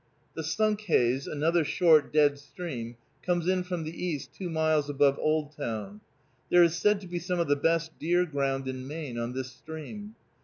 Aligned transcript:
The 0.33 0.41
Sunkhaze, 0.41 1.31
another 1.31 1.63
short 1.63 2.11
dead 2.11 2.39
stream, 2.39 2.95
comes 3.21 3.47
in 3.47 3.61
from 3.61 3.83
the 3.83 4.03
east 4.03 4.33
two 4.33 4.49
miles 4.49 4.89
above 4.89 5.19
Oldtown. 5.19 6.01
There 6.49 6.63
is 6.63 6.75
said 6.75 6.99
to 7.01 7.07
be 7.07 7.19
some 7.19 7.39
of 7.39 7.47
the 7.47 7.55
best 7.55 7.91
deer 7.99 8.25
ground 8.25 8.67
in 8.67 8.87
Maine 8.87 9.19
on 9.19 9.33
this 9.33 9.51
stream. 9.51 10.15